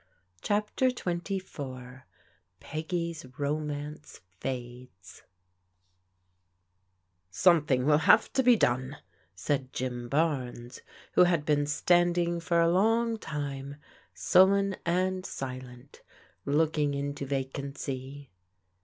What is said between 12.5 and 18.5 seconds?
a long time, sullen and silent, looking into vacancy.